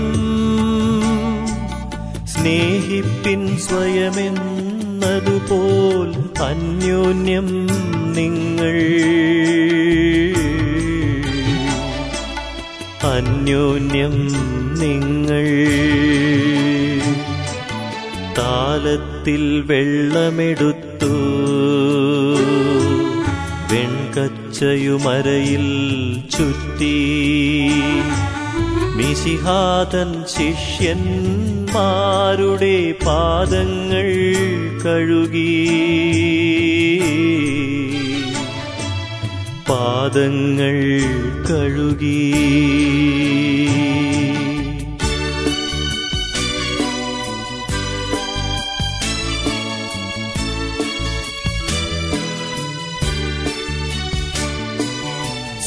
സ്നേഹിപ്പിൻ 2.26 3.59
സ്വയമെന്നതുപോൽ 3.59 6.42
അന്യോന്യം 6.42 7.48
നിങ്ങൾ. 8.12 8.76
അന്യോന്യം 13.12 14.16
നിങ്ങൾ. 14.78 15.48
താലത്തിൽ 18.82 19.62
വെള്ളമെടുത്തു. 19.66 21.06
വെൺകച്ചയുമരയിൽ 23.75 25.66
ചുറ്റി. 26.31 27.70
മിശിഹാതൻ 28.97 30.25
ശിഷ്യന്മാരുടെ 30.28 32.94
പാദങ്ങൾ 33.06 34.25
കഴുകി. 34.84 35.69
പാദങ്ങൾ 39.69 41.00
കഴുകി. 41.50 42.34